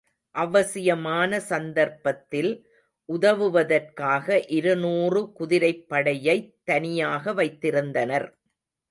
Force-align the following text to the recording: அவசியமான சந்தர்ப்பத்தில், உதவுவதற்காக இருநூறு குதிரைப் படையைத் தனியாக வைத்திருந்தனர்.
அவசியமான 0.35 1.39
சந்தர்ப்பத்தில், 1.39 2.49
உதவுவதற்காக 3.09 4.27
இருநூறு 4.51 5.31
குதிரைப் 5.31 5.89
படையைத் 5.89 6.55
தனியாக 6.63 7.33
வைத்திருந்தனர். 7.33 8.27